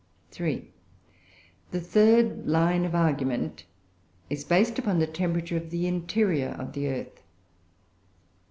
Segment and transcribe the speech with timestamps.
[0.39, 0.67] III.
[1.69, 3.65] The third line of argument
[4.31, 7.21] is based upon the temperature of the interior of the earth.